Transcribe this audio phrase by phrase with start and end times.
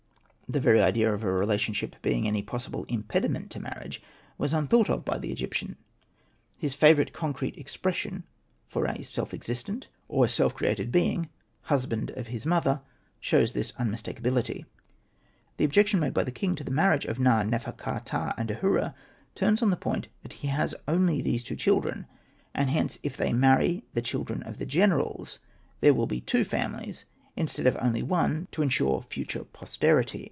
[0.49, 4.01] The very idea of relationship being any possible impediment to marriage
[4.37, 5.77] was un thought of by the Egyptian;
[6.57, 8.25] his favourite concrete expression
[8.67, 10.91] for a self existent or self Hosted by Google 126 SETNA AND THE MAGIC BOOK
[10.91, 11.29] created being
[11.71, 12.81] —"husband of his mother
[13.21, 14.65] "—shows this unmistakably.
[15.55, 18.93] The objection made by the king to the marriage of Na.nefer.ka.ptah and Ahura
[19.35, 22.07] turns on the point that he has only these two children,
[22.53, 25.39] and hence, if they marry the children of the generals,
[25.79, 27.05] there will be two families
[27.37, 30.19] instead of only one to ensure future posterity.